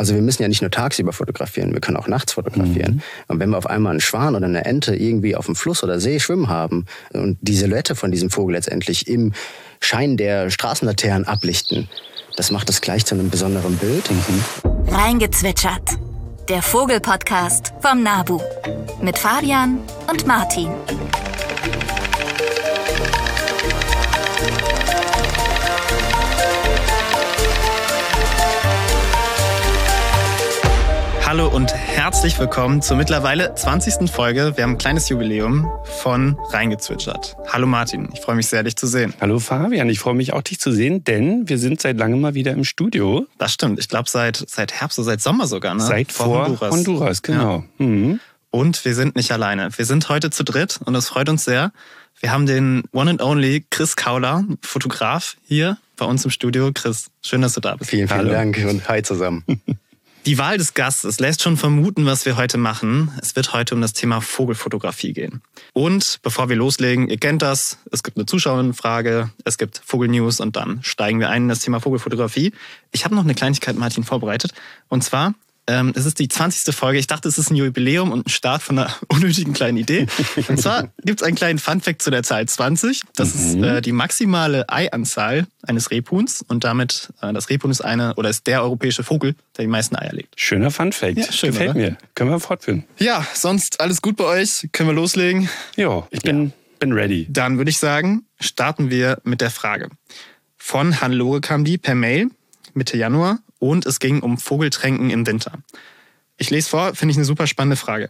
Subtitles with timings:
[0.00, 2.94] Also wir müssen ja nicht nur tagsüber fotografieren, wir können auch nachts fotografieren.
[2.94, 3.02] Mhm.
[3.28, 6.00] Und wenn wir auf einmal einen Schwan oder eine Ente irgendwie auf dem Fluss oder
[6.00, 9.34] See schwimmen haben und die Silhouette von diesem Vogel letztendlich im
[9.78, 11.90] Schein der Straßenlaternen ablichten,
[12.34, 14.10] das macht es gleich zu einem besonderen Bild.
[14.10, 14.90] Mhm.
[14.90, 15.98] Reingezwitschert.
[16.48, 18.40] Der Vogelpodcast vom Nabu.
[19.02, 20.70] Mit Fabian und Martin.
[31.30, 34.10] Hallo und herzlich willkommen zur mittlerweile 20.
[34.10, 34.54] Folge.
[34.56, 37.36] Wir haben ein kleines Jubiläum von Reingezwitschert.
[37.46, 39.14] Hallo Martin, ich freue mich sehr, dich zu sehen.
[39.20, 42.34] Hallo Fabian, ich freue mich auch, dich zu sehen, denn wir sind seit langem mal
[42.34, 43.28] wieder im Studio.
[43.38, 45.72] Das stimmt, ich glaube seit, seit Herbst oder seit Sommer sogar.
[45.74, 45.82] Ne?
[45.82, 46.72] Seit vor, vor Honduras.
[46.72, 47.64] Honduras, genau.
[47.78, 47.86] Ja.
[47.86, 48.20] Mhm.
[48.50, 49.68] Und wir sind nicht alleine.
[49.76, 51.70] Wir sind heute zu dritt und das freut uns sehr.
[52.18, 56.72] Wir haben den One and Only Chris Kauler, Fotograf, hier bei uns im Studio.
[56.74, 57.88] Chris, schön, dass du da bist.
[57.88, 58.32] Vielen, vielen Hallo.
[58.32, 59.44] Dank und hi zusammen.
[60.26, 63.10] Die Wahl des Gastes lässt schon vermuten, was wir heute machen.
[63.22, 65.40] Es wird heute um das Thema Vogelfotografie gehen.
[65.72, 70.56] Und bevor wir loslegen, ihr kennt das, es gibt eine Zuschauerfrage, es gibt Vogelnews und
[70.56, 72.52] dann steigen wir ein in das Thema Vogelfotografie.
[72.92, 74.52] Ich habe noch eine Kleinigkeit, Martin, vorbereitet.
[74.90, 75.34] Und zwar
[75.66, 76.74] ähm, es ist die 20.
[76.74, 76.98] Folge.
[76.98, 80.06] Ich dachte, es ist ein Jubiläum und ein Start von einer unnötigen kleinen Idee.
[80.48, 83.02] Und zwar gibt es einen kleinen Funfact zu der Zahl 20.
[83.14, 83.40] Das mhm.
[83.40, 86.42] ist äh, die maximale Eianzahl eines Rebhuhns.
[86.46, 89.96] Und damit, äh, das Rebhuhn ist eine oder ist der europäische Vogel, der die meisten
[89.96, 90.40] Eier legt.
[90.40, 91.18] Schöner Funfact.
[91.18, 91.78] Ja, schön, Gefällt oder?
[91.78, 91.96] mir.
[92.14, 92.84] Können wir fortführen.
[92.98, 94.68] Ja, sonst alles gut bei euch.
[94.72, 95.48] Können wir loslegen?
[95.76, 96.50] Ja, ich bin, ja.
[96.78, 97.26] bin ready.
[97.30, 99.88] Dann würde ich sagen, starten wir mit der Frage.
[100.56, 102.30] Von Hannelore kam die per Mail
[102.74, 105.58] Mitte Januar und es ging um Vogeltränken im Winter.
[106.36, 108.08] Ich lese vor, finde ich eine super spannende Frage.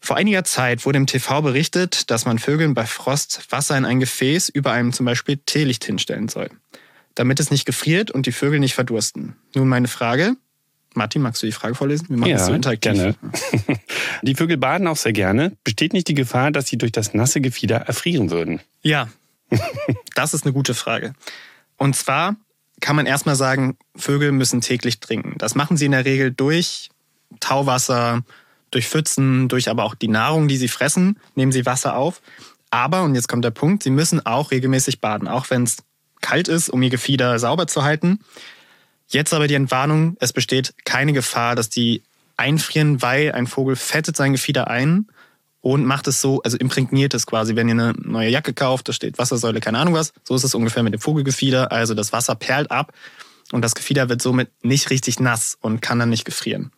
[0.00, 4.00] Vor einiger Zeit wurde im TV berichtet, dass man Vögeln bei Frost Wasser in ein
[4.00, 6.50] Gefäß über einem zum Beispiel Teelicht hinstellen soll,
[7.14, 9.36] damit es nicht gefriert und die Vögel nicht verdursten.
[9.54, 10.36] Nun meine Frage.
[10.94, 12.08] Martin, magst du die Frage vorlesen?
[12.08, 12.92] Wir machen ja, das so interaktiv.
[12.92, 13.14] Gerne.
[14.22, 15.56] die Vögel baden auch sehr gerne.
[15.64, 18.60] Besteht nicht die Gefahr, dass sie durch das nasse Gefieder erfrieren würden?
[18.82, 19.08] Ja,
[20.14, 21.12] das ist eine gute Frage.
[21.76, 22.36] Und zwar
[22.80, 25.34] kann man erstmal sagen, Vögel müssen täglich trinken.
[25.38, 26.90] Das machen sie in der Regel durch
[27.40, 28.22] Tauwasser,
[28.70, 32.20] durch Pfützen, durch aber auch die Nahrung, die sie fressen, nehmen sie Wasser auf.
[32.70, 35.78] Aber, und jetzt kommt der Punkt, sie müssen auch regelmäßig baden, auch wenn es
[36.20, 38.20] kalt ist, um ihr Gefieder sauber zu halten.
[39.08, 42.02] Jetzt aber die Entwarnung, es besteht keine Gefahr, dass die
[42.36, 45.06] einfrieren, weil ein Vogel fettet sein Gefieder ein
[45.60, 48.92] und macht es so, also imprägniert es quasi, wenn ihr eine neue Jacke kauft, da
[48.92, 52.34] steht Wassersäule, keine Ahnung was, so ist es ungefähr mit dem Vogelgefieder, also das Wasser
[52.34, 52.92] perlt ab
[53.52, 56.70] und das Gefieder wird somit nicht richtig nass und kann dann nicht gefrieren.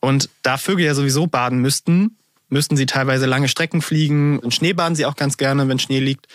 [0.00, 2.16] Und da Vögel ja sowieso baden müssten,
[2.48, 4.38] müssten sie teilweise lange Strecken fliegen.
[4.38, 6.26] Und Schnee baden sie auch ganz gerne, wenn Schnee liegt.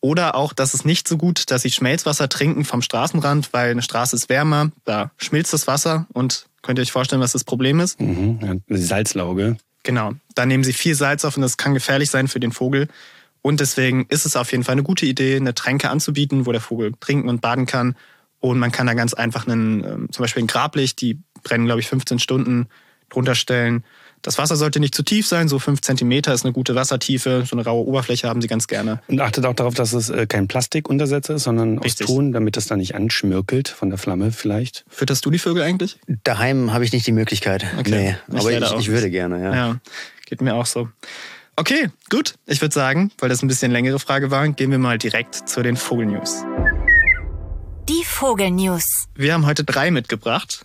[0.00, 3.82] Oder auch, das ist nicht so gut, dass sie Schmelzwasser trinken vom Straßenrand, weil eine
[3.82, 7.80] Straße ist wärmer, da schmilzt das Wasser und könnt ihr euch vorstellen, was das Problem
[7.80, 8.00] ist?
[8.00, 9.58] Mhm, ja, Salzlauge.
[9.82, 10.12] Genau.
[10.34, 12.88] Da nehmen sie viel Salz auf und das kann gefährlich sein für den Vogel.
[13.42, 16.60] Und deswegen ist es auf jeden Fall eine gute Idee, eine Tränke anzubieten, wo der
[16.60, 17.96] Vogel trinken und baden kann.
[18.38, 21.80] Und man kann da ganz einfach einen, ähm, zum Beispiel ein Grablicht, die brennen, glaube
[21.80, 22.68] ich, 15 Stunden
[23.08, 23.84] drunter stellen.
[24.22, 27.44] Das Wasser sollte nicht zu tief sein, so 5 cm ist eine gute Wassertiefe.
[27.48, 29.00] So eine raue Oberfläche haben sie ganz gerne.
[29.08, 32.06] Und achtet auch darauf, dass es äh, kein Plastikuntersatz ist, sondern Richtig.
[32.06, 34.84] aus Ton, damit es da nicht anschmirkelt von der Flamme vielleicht.
[34.88, 35.98] Fütterst du die Vögel eigentlich?
[36.24, 37.64] Daheim habe ich nicht die Möglichkeit.
[37.78, 38.16] Okay.
[38.28, 39.54] Nee, aber ich, ich würde gerne, ja.
[39.54, 39.80] ja.
[40.26, 40.88] Geht mir auch so.
[41.56, 42.34] Okay, gut.
[42.46, 45.62] Ich würde sagen, weil das ein bisschen längere Frage war, gehen wir mal direkt zu
[45.62, 46.42] den Vogelnews.
[47.88, 49.08] Die Vogelnews.
[49.14, 50.64] Wir haben heute drei mitgebracht.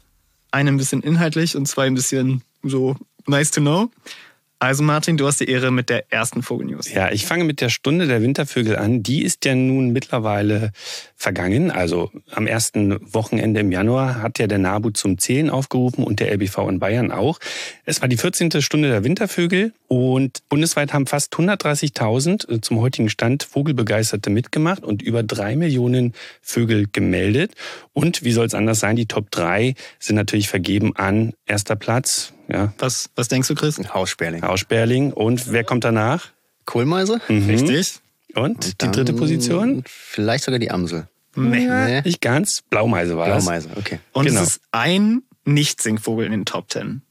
[0.52, 2.96] Eine ein bisschen inhaltlich und zwei ein bisschen so
[3.28, 3.90] nice to know.
[4.58, 6.92] Also Martin, du hast die Ehre mit der ersten Vogelnews.
[6.92, 9.04] Ja, ich fange mit der Stunde der Wintervögel an.
[9.04, 10.72] Die ist ja nun mittlerweile
[11.16, 11.72] vergangen.
[11.72, 16.32] Also am ersten Wochenende im Januar hat ja der NABU zum Zählen aufgerufen und der
[16.32, 17.40] LBV in Bayern auch.
[17.84, 18.62] Es war die 14.
[18.62, 25.02] Stunde der Wintervögel und bundesweit haben fast 130.000 äh, zum heutigen Stand Vogelbegeisterte mitgemacht und
[25.02, 27.54] über drei Millionen Vögel gemeldet.
[27.94, 28.96] Und wie soll es anders sein?
[28.96, 32.74] Die Top 3 sind natürlich vergeben an erster Platz ja.
[32.78, 33.80] Was, was denkst du, Chris?
[33.94, 34.42] Haussperling.
[34.42, 35.12] Haussperling.
[35.14, 36.30] Und wer kommt danach?
[36.66, 37.20] Kohlmeise.
[37.28, 37.50] Mhm.
[37.50, 38.00] Richtig.
[38.36, 39.84] Und, Und die dritte Position?
[39.88, 41.08] Vielleicht sogar die Amsel.
[41.36, 41.68] Nee.
[41.68, 42.02] nee.
[42.02, 42.64] Nicht ganz.
[42.70, 43.78] Blaumeise war Blaumeise, das.
[43.78, 44.00] okay.
[44.14, 44.42] Und genau.
[44.42, 47.02] es ist ein Nicht-Singvogel in den Top Ten.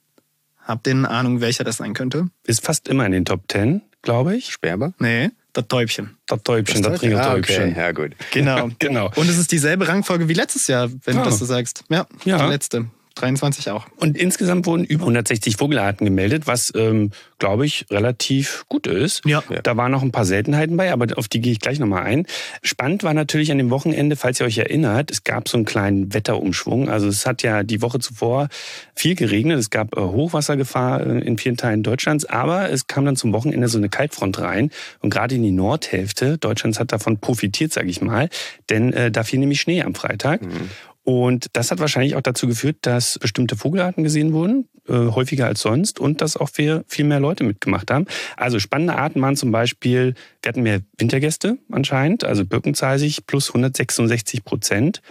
[0.65, 2.29] Habt ihr eine Ahnung, welcher das sein könnte?
[2.47, 4.51] Ist fast immer in den Top Ten, glaube ich.
[4.51, 4.95] Sperber?
[4.99, 6.17] Nee, das Täubchen.
[6.27, 7.63] Das Täubchen, das, das Trinkertäubchen.
[7.63, 7.81] Ah, okay.
[7.81, 8.13] Ja, gut.
[8.33, 8.71] Genau.
[8.79, 9.11] genau.
[9.15, 11.23] Und es ist dieselbe Rangfolge wie letztes Jahr, wenn ja.
[11.23, 11.85] du das so sagst.
[11.91, 12.45] Ja, ja.
[12.45, 12.87] die letzte.
[13.15, 13.87] 23 auch.
[13.97, 19.23] Und insgesamt wurden über 160 Vogelarten gemeldet, was, ähm, glaube ich, relativ gut ist.
[19.25, 19.43] Ja.
[19.63, 22.27] Da waren noch ein paar Seltenheiten bei, aber auf die gehe ich gleich nochmal ein.
[22.63, 26.13] Spannend war natürlich an dem Wochenende, falls ihr euch erinnert, es gab so einen kleinen
[26.13, 26.89] Wetterumschwung.
[26.89, 28.49] Also es hat ja die Woche zuvor
[28.95, 29.59] viel geregnet.
[29.59, 33.69] Es gab äh, Hochwassergefahr äh, in vielen Teilen Deutschlands, aber es kam dann zum Wochenende
[33.69, 34.71] so eine Kaltfront rein.
[35.01, 38.29] Und gerade in die Nordhälfte Deutschlands hat davon profitiert, sage ich mal.
[38.71, 40.43] Denn äh, da fiel nämlich Schnee am Freitag.
[40.43, 40.71] Mhm.
[41.05, 45.61] Und das hat wahrscheinlich auch dazu geführt, dass bestimmte Vogelarten gesehen wurden, äh, häufiger als
[45.61, 48.07] sonst, und dass auch viel, viel mehr Leute mitgemacht haben.
[48.39, 54.45] Also spannende Arten waren zum Beispiel, wir hatten mehr Wintergäste anscheinend, also Birkenzeisig plus 166
[54.45, 55.03] Prozent,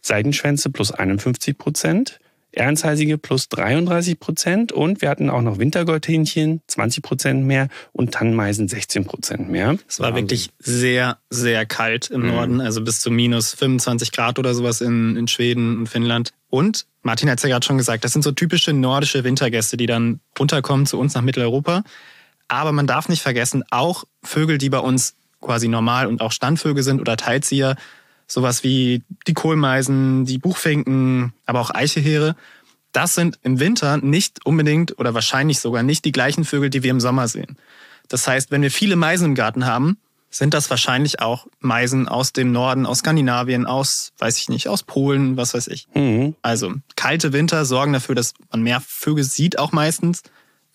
[0.00, 2.18] Seidenschwänze plus 51 Prozent,
[2.52, 8.68] Ehrenzeisige plus 33 Prozent und wir hatten auch noch Wintergoldhähnchen 20 Prozent mehr und Tannenmeisen
[8.68, 9.78] 16 Prozent mehr.
[9.88, 12.28] Es war wirklich sehr, sehr kalt im mhm.
[12.28, 16.32] Norden, also bis zu minus 25 Grad oder sowas in, in Schweden und Finnland.
[16.50, 19.86] Und Martin hat es ja gerade schon gesagt, das sind so typische nordische Wintergäste, die
[19.86, 21.82] dann runterkommen zu uns nach Mitteleuropa.
[22.48, 26.82] Aber man darf nicht vergessen, auch Vögel, die bei uns quasi normal und auch Standvögel
[26.82, 27.76] sind oder Teilzieher,
[28.32, 32.34] sowas wie die Kohlmeisen, die Buchfinken, aber auch Eicheheere,
[32.92, 36.90] das sind im Winter nicht unbedingt oder wahrscheinlich sogar nicht die gleichen Vögel, die wir
[36.90, 37.56] im Sommer sehen.
[38.08, 39.98] Das heißt, wenn wir viele Meisen im Garten haben,
[40.30, 44.82] sind das wahrscheinlich auch Meisen aus dem Norden, aus Skandinavien, aus, weiß ich nicht, aus
[44.82, 45.86] Polen, was weiß ich.
[45.94, 46.34] Mhm.
[46.40, 50.22] Also kalte Winter sorgen dafür, dass man mehr Vögel sieht, auch meistens,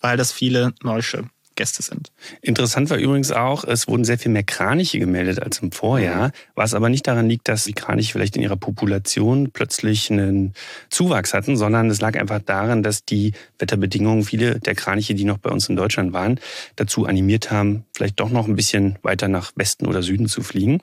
[0.00, 1.24] weil das viele Neusche
[1.58, 2.12] Gäste sind.
[2.40, 6.32] Interessant war übrigens auch, es wurden sehr viel mehr Kraniche gemeldet als im Vorjahr, mhm.
[6.54, 10.54] was aber nicht daran liegt, dass die Kraniche vielleicht in ihrer Population plötzlich einen
[10.88, 15.38] Zuwachs hatten, sondern es lag einfach daran, dass die Wetterbedingungen viele der Kraniche, die noch
[15.38, 16.38] bei uns in Deutschland waren,
[16.76, 20.80] dazu animiert haben, vielleicht doch noch ein bisschen weiter nach Westen oder Süden zu fliegen.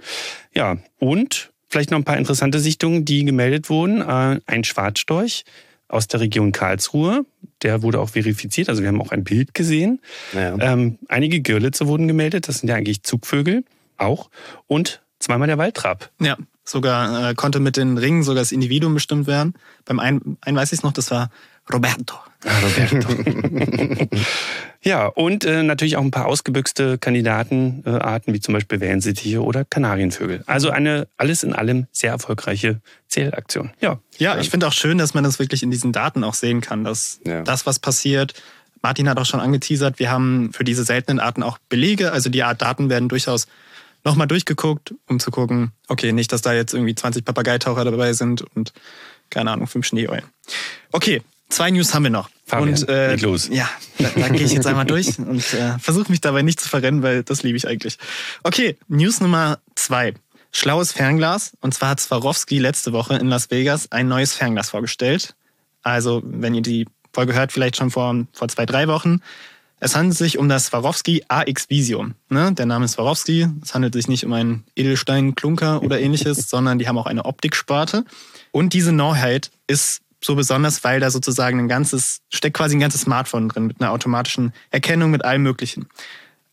[0.54, 4.02] Ja, und vielleicht noch ein paar interessante Sichtungen, die gemeldet wurden.
[4.02, 5.46] Äh, ein Schwarzstorch
[5.88, 7.26] aus der Region Karlsruhe.
[7.62, 10.02] Der wurde auch verifiziert, also wir haben auch ein Bild gesehen.
[10.34, 10.58] Ja.
[10.60, 13.64] Ähm, einige Girlitze wurden gemeldet, das sind ja eigentlich Zugvögel
[13.98, 14.30] auch.
[14.68, 16.12] Und zweimal der Waldtrab.
[16.20, 19.54] Ja, sogar äh, konnte mit den Ringen sogar das Individuum bestimmt werden.
[19.86, 21.30] Beim einen, einen weiß ich es noch, das war
[21.72, 22.16] Roberto.
[22.46, 23.08] Ah, Roberto.
[24.84, 29.66] ja, und äh, natürlich auch ein paar ausgebüxte Kandidatenarten, äh, wie zum Beispiel Wellensittiche oder
[29.66, 30.44] Kanarienvögel.
[30.46, 33.72] Also eine alles in allem sehr erfolgreiche Zählaktion.
[33.82, 36.62] Ja, ja ich finde auch schön, dass man das wirklich in diesen Daten auch sehen
[36.62, 37.42] kann, dass ja.
[37.42, 38.36] das, was passiert,
[38.86, 42.12] Martin hat auch schon angeteasert, wir haben für diese seltenen Arten auch Belege.
[42.12, 43.48] Also die Art Daten werden durchaus
[44.04, 48.44] nochmal durchgeguckt, um zu gucken, okay, nicht, dass da jetzt irgendwie 20 Papageitaucher dabei sind
[48.56, 48.74] und
[49.32, 50.26] keine Ahnung, fünf Schneeeulen.
[50.92, 52.30] Okay, Zwei News haben wir noch.
[52.46, 53.50] Fabian, und äh, los.
[53.52, 56.70] ja, da, da gehe ich jetzt einmal durch und äh, versuche mich dabei nicht zu
[56.70, 57.98] verrennen, weil das liebe ich eigentlich.
[58.44, 60.14] Okay, News Nummer zwei.
[60.52, 61.52] Schlaues Fernglas.
[61.60, 65.36] Und zwar hat Swarovski letzte Woche in Las Vegas ein neues Fernglas vorgestellt.
[65.82, 69.22] Also, wenn ihr die Folge hört, vielleicht schon vor, vor zwei, drei Wochen.
[69.80, 72.08] Es handelt sich um das Swarovski AX Visio.
[72.30, 72.54] Ne?
[72.54, 73.48] Der Name ist Swarovski.
[73.62, 78.06] Es handelt sich nicht um einen Edelstein-Klunker oder ähnliches, sondern die haben auch eine Optiksparte.
[78.52, 83.02] Und diese Neuheit ist so besonders, weil da sozusagen ein ganzes, steckt quasi ein ganzes
[83.02, 85.88] Smartphone drin mit einer automatischen Erkennung mit allem Möglichen.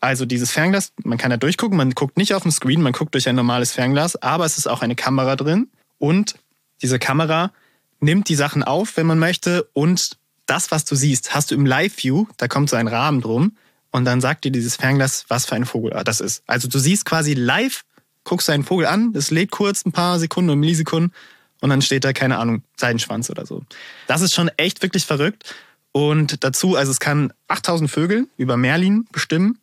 [0.00, 3.14] Also dieses Fernglas, man kann da durchgucken, man guckt nicht auf den Screen, man guckt
[3.14, 6.34] durch ein normales Fernglas, aber es ist auch eine Kamera drin und
[6.82, 7.52] diese Kamera
[8.00, 11.64] nimmt die Sachen auf, wenn man möchte und das, was du siehst, hast du im
[11.64, 13.56] Live-View, da kommt so ein Rahmen drum
[13.92, 16.42] und dann sagt dir dieses Fernglas, was für eine Vogelart das ist.
[16.46, 17.84] Also du siehst quasi live,
[18.24, 21.12] guckst einen Vogel an, es lädt kurz ein paar Sekunden und Millisekunden
[21.62, 23.62] und dann steht da, keine Ahnung, Seidenschwanz oder so.
[24.08, 25.54] Das ist schon echt wirklich verrückt.
[25.92, 29.58] Und dazu, also es kann 8000 Vögel über Merlin bestimmen,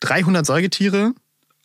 [0.00, 1.12] 300 Säugetiere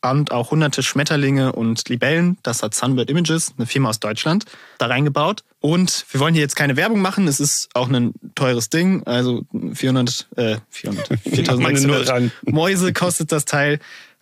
[0.03, 2.37] und auch hunderte Schmetterlinge und Libellen.
[2.43, 4.45] Das hat Sunbird Images, eine Firma aus Deutschland,
[4.77, 5.43] da reingebaut.
[5.59, 7.27] Und wir wollen hier jetzt keine Werbung machen.
[7.27, 9.03] Es ist auch ein teures Ding.
[9.07, 13.79] Also 400, äh, 400, 4600 Mäuse kostet das Teil.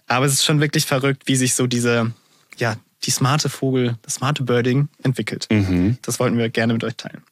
[0.08, 2.14] Aber es ist schon wirklich verrückt, wie sich so diese,
[2.58, 5.48] ja, die smarte Vogel, das smarte Birding entwickelt.
[5.52, 5.98] Mhm.
[6.02, 7.24] Das wollten wir gerne mit euch teilen.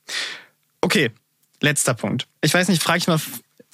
[0.81, 1.11] Okay,
[1.61, 2.27] letzter Punkt.
[2.41, 3.19] Ich weiß nicht, frage ich mal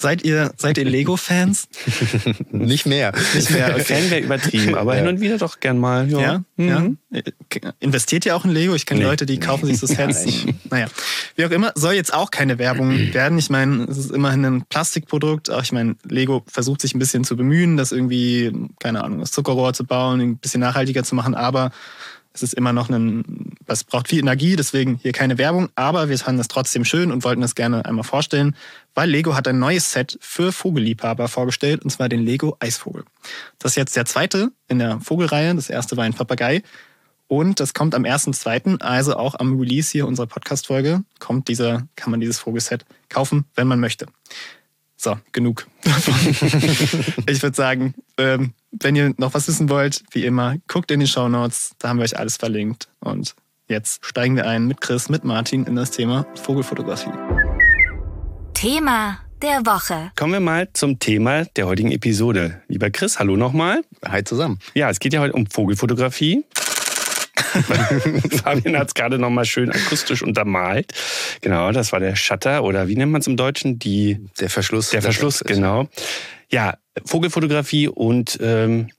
[0.04, 1.70] Seid ihr, seid ihr Lego-Fans?
[2.52, 3.14] Nicht mehr.
[3.34, 3.80] Nicht mehr.
[3.80, 5.00] Fan wäre übertrieben, aber ja.
[5.00, 6.12] hin und wieder doch gern mal.
[6.12, 6.20] Ja.
[6.20, 6.44] ja?
[6.58, 6.98] Mhm.
[7.10, 7.22] ja.
[7.80, 8.76] Investiert ihr auch in Lego?
[8.76, 9.06] Ich kenne nee.
[9.06, 10.26] Leute, die kaufen sich so Sets.
[10.70, 10.88] naja,
[11.38, 13.38] wie auch immer, soll jetzt auch keine Werbung werden.
[13.38, 15.50] Ich meine, es ist immerhin ein Plastikprodukt.
[15.50, 19.32] Auch ich meine, Lego versucht sich ein bisschen zu bemühen, das irgendwie, keine Ahnung, das
[19.32, 21.72] Zuckerrohr zu bauen, ein bisschen nachhaltiger zu machen, aber
[22.34, 26.18] es ist immer noch ein, was braucht viel Energie, deswegen hier keine Werbung, aber wir
[26.18, 28.56] fanden es trotzdem schön und wollten das gerne einmal vorstellen,
[28.96, 33.06] weil Lego hat ein neues Set für Vogelliebhaber vorgestellt, und zwar den Lego Eisvogel.
[33.60, 36.63] Das ist jetzt der zweite in der Vogelreihe, das erste war ein Papagei.
[37.28, 42.12] Und das kommt am 1.2., also auch am Release hier unserer Podcast-Folge, kommt dieser, kann
[42.12, 44.08] man dieses Vogelset kaufen, wenn man möchte.
[45.04, 45.68] So, genug
[47.28, 51.08] ich würde sagen, ähm, wenn ihr noch was wissen wollt, wie immer, guckt in die
[51.08, 52.88] Show Notes, da haben wir euch alles verlinkt.
[53.02, 53.36] Und
[53.68, 57.12] jetzt steigen wir ein mit Chris, mit Martin in das Thema Vogelfotografie.
[58.54, 60.14] Thema der Woche.
[60.16, 62.62] Kommen wir mal zum Thema der heutigen Episode.
[62.70, 63.82] Lieber Chris, hallo nochmal.
[64.08, 64.60] Hi zusammen.
[64.74, 66.46] Ja, es geht ja heute um Vogelfotografie.
[68.44, 70.94] Fabian hat es gerade nochmal schön akustisch untermalt.
[71.42, 73.80] Genau, das war der Shutter oder wie nennt man es im Deutschen?
[73.80, 74.90] Die, der Verschluss.
[74.90, 75.88] Der Verschluss, genau.
[76.50, 78.90] Ja, Vogelfotografie und ähm,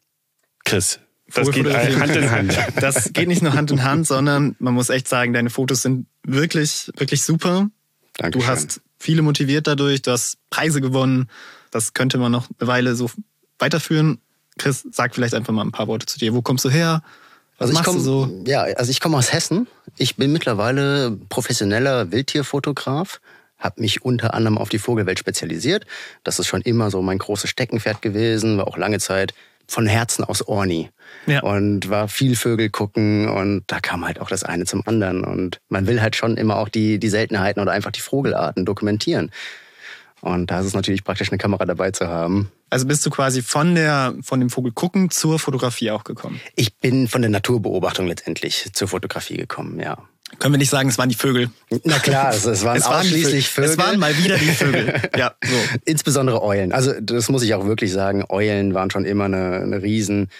[0.64, 1.00] Chris.
[1.32, 2.56] Das geht Hand in Hand.
[2.80, 6.06] Das geht nicht nur Hand in Hand, sondern man muss echt sagen, deine Fotos sind
[6.22, 7.68] wirklich, wirklich super.
[8.16, 8.40] Dankeschön.
[8.40, 11.28] Du hast viele motiviert dadurch, du hast Preise gewonnen.
[11.70, 13.10] Das könnte man noch eine Weile so
[13.58, 14.18] weiterführen.
[14.58, 16.34] Chris, sag vielleicht einfach mal ein paar Worte zu dir.
[16.34, 17.02] Wo kommst du her?
[17.58, 18.42] Was also ich komme so?
[18.46, 19.66] Ja, also ich komme aus Hessen.
[19.96, 23.20] Ich bin mittlerweile professioneller Wildtierfotograf,
[23.58, 25.86] habe mich unter anderem auf die Vogelwelt spezialisiert.
[26.24, 29.34] Das ist schon immer so mein großes Steckenpferd gewesen, war auch lange Zeit
[29.66, 30.90] von Herzen aus Orni.
[31.26, 31.42] Ja.
[31.42, 35.24] Und war viel Vögel gucken und da kam halt auch das eine zum anderen.
[35.24, 39.30] Und man will halt schon immer auch die, die Seltenheiten oder einfach die Vogelarten dokumentieren.
[40.24, 42.50] Und da ist es natürlich praktisch, eine Kamera dabei zu haben.
[42.70, 46.40] Also bist du quasi von, der, von dem Vogel gucken zur Fotografie auch gekommen?
[46.56, 49.98] Ich bin von der Naturbeobachtung letztendlich zur Fotografie gekommen, ja.
[50.38, 51.50] Können wir nicht sagen, es waren die Vögel?
[51.84, 53.70] Na klar, es, es waren es ausschließlich Vögel.
[53.70, 54.94] Es waren mal wieder die Vögel.
[55.16, 55.54] ja, so.
[55.84, 56.72] Insbesondere Eulen.
[56.72, 58.24] Also das muss ich auch wirklich sagen.
[58.30, 60.30] Eulen waren schon immer eine, eine riesen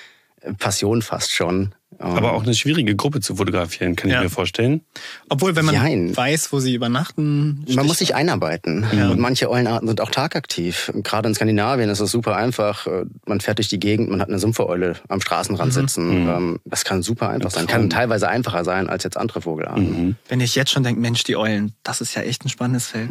[0.59, 1.75] Passion fast schon.
[1.99, 4.19] Aber auch eine schwierige Gruppe zu fotografieren, kann ja.
[4.19, 4.83] ich mir vorstellen.
[5.29, 6.17] Obwohl, wenn man Jein.
[6.17, 7.65] weiß, wo sie übernachten.
[7.75, 8.87] Man muss sich einarbeiten.
[8.97, 9.11] Ja.
[9.11, 10.93] Und manche Eulenarten sind auch tagaktiv.
[11.03, 12.87] Gerade in Skandinavien ist es super einfach.
[13.27, 15.75] Man fährt durch die Gegend, man hat eine Sumpfereule am Straßenrand mhm.
[15.75, 16.25] sitzen.
[16.25, 16.61] Mhm.
[16.65, 17.67] Das kann super einfach sein.
[17.67, 20.07] Kann teilweise einfacher sein als jetzt andere Vogelarten.
[20.07, 20.17] Mhm.
[20.29, 23.11] Wenn ich jetzt schon denke, Mensch, die Eulen, das ist ja echt ein spannendes Feld.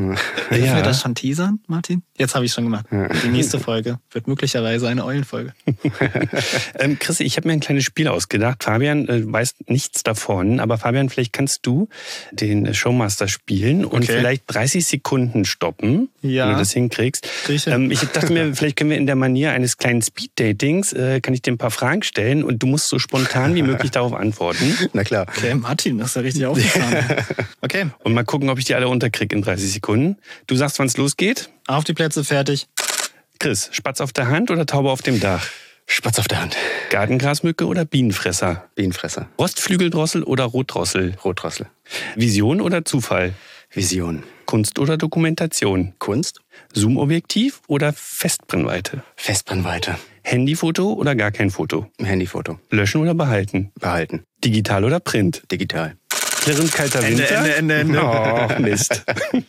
[0.52, 0.58] Ja.
[0.58, 0.76] Ja.
[0.76, 2.04] wir das schon teasern, Martin?
[2.18, 2.86] Jetzt habe ich schon gemacht.
[2.92, 5.54] Die nächste Folge wird möglicherweise eine Eulenfolge.
[6.80, 8.68] ähm, Chris, ich habe mir ein kleines Spiel ausgedacht.
[8.74, 11.90] Fabian äh, weiß nichts davon, aber Fabian, vielleicht kannst du
[12.32, 14.18] den Showmaster spielen und okay.
[14.18, 16.48] vielleicht 30 Sekunden stoppen, ja.
[16.48, 17.30] wenn du das hinkriegst.
[17.68, 21.36] Ähm, ich dachte mir, vielleicht können wir in der Manier eines kleinen Speed-Datings, äh, kann
[21.36, 24.76] ich dir ein paar Fragen stellen und du musst so spontan wie möglich darauf antworten.
[24.94, 25.28] Na klar.
[25.28, 27.06] Okay, Martin, das ist ja richtig aufgefallen.
[27.62, 27.86] Okay.
[28.04, 30.18] Und mal gucken, ob ich die alle unterkriege in 30 Sekunden.
[30.48, 31.50] Du sagst, wann es losgeht?
[31.66, 32.68] Auf die Plätze, fertig.
[33.40, 35.48] Chris, Spatz auf der Hand oder Taube auf dem Dach?
[35.86, 36.56] Spatz auf der Hand.
[36.90, 38.66] Gartengrasmücke oder Bienenfresser?
[38.76, 39.28] Bienenfresser.
[39.40, 41.16] Rostflügeldrossel oder Rotdrossel?
[41.24, 41.68] Rotdrossel.
[42.16, 43.34] Vision oder Zufall?
[43.72, 44.24] Vision.
[44.46, 45.94] Kunst oder Dokumentation?
[46.00, 46.42] Kunst.
[46.74, 49.04] Zoomobjektiv oder Festbrennweite?
[49.16, 49.98] Festbrennweite.
[50.24, 51.88] Handyfoto oder gar kein Foto?
[52.00, 52.60] Handyfoto.
[52.70, 53.72] Löschen oder behalten?
[53.80, 54.24] Behalten.
[54.44, 55.44] Digital oder Print?
[55.52, 55.96] Digital.
[56.44, 57.36] Klirrend kalter Ende, Winter.
[57.38, 58.02] Ende, Ende, Ende.
[58.04, 59.02] Oh, Mist.
[59.34, 59.42] cool,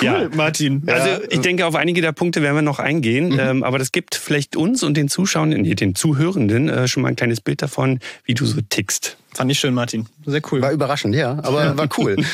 [0.00, 0.28] ja.
[0.32, 0.84] Martin.
[0.86, 3.30] Also ich denke, auf einige der Punkte werden wir noch eingehen.
[3.30, 3.40] Mhm.
[3.40, 7.16] Ähm, aber das gibt vielleicht uns und den Zuschauern, den Zuhörenden äh, schon mal ein
[7.16, 9.16] kleines Bild davon, wie du so tickst.
[9.34, 10.06] Fand ich schön, Martin.
[10.24, 10.62] Sehr cool.
[10.62, 11.32] War überraschend, ja.
[11.42, 12.16] Aber war cool.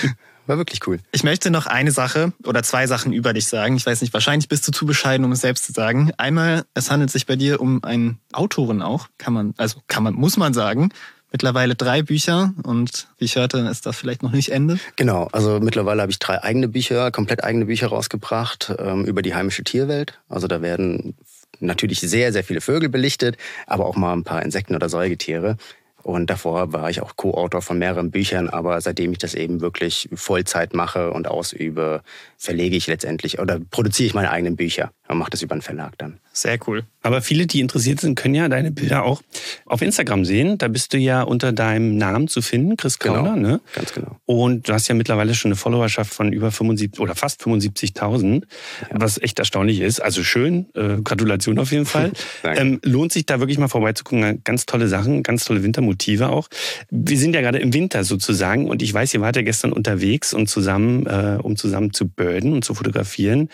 [0.46, 0.98] War wirklich cool.
[1.12, 3.76] Ich möchte noch eine Sache oder zwei Sachen über dich sagen.
[3.76, 6.10] Ich weiß nicht, wahrscheinlich bist du zu bescheiden, um es selbst zu sagen.
[6.16, 10.14] Einmal, es handelt sich bei dir um einen Autoren auch, kann man, also kann man,
[10.14, 10.88] muss man sagen,
[11.32, 14.78] mittlerweile drei Bücher und wie ich hörte, ist das vielleicht noch nicht Ende.
[14.96, 19.34] Genau, also mittlerweile habe ich drei eigene Bücher, komplett eigene Bücher rausgebracht ähm, über die
[19.34, 20.18] heimische Tierwelt.
[20.28, 21.14] Also da werden
[21.60, 25.56] natürlich sehr, sehr viele Vögel belichtet, aber auch mal ein paar Insekten oder Säugetiere.
[26.02, 30.08] Und davor war ich auch Co-Autor von mehreren Büchern, aber seitdem ich das eben wirklich
[30.14, 32.02] Vollzeit mache und ausübe,
[32.38, 35.98] verlege ich letztendlich oder produziere ich meine eigenen Bücher und mache das über einen Verlag
[35.98, 36.20] dann.
[36.38, 36.84] Sehr cool.
[37.02, 39.22] Aber viele, die interessiert sind, können ja deine Bilder auch
[39.66, 40.56] auf Instagram sehen.
[40.56, 43.34] Da bist du ja unter deinem Namen zu finden, Chris Kauner.
[43.34, 43.60] Genau, ne?
[43.74, 44.20] ganz genau.
[44.24, 48.42] Und du hast ja mittlerweile schon eine Followerschaft von über 75 oder fast 75.000,
[48.82, 48.88] ja.
[48.92, 49.98] was echt erstaunlich ist.
[49.98, 52.12] Also schön, äh, Gratulation auf jeden Fall.
[52.44, 54.44] ähm, lohnt sich da wirklich mal vorbeizugucken.
[54.44, 56.46] Ganz tolle Sachen, ganz tolle Wintermotive auch.
[56.88, 60.32] Wir sind ja gerade im Winter sozusagen und ich weiß, ihr wart ja gestern unterwegs
[60.32, 63.48] und zusammen, äh, um zusammen zu birden und zu fotografieren.